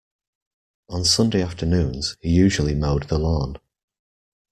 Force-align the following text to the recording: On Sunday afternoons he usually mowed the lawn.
On 0.89 1.03
Sunday 1.05 1.43
afternoons 1.43 2.17
he 2.21 2.29
usually 2.31 2.73
mowed 2.73 3.03
the 3.03 3.19
lawn. 3.19 3.57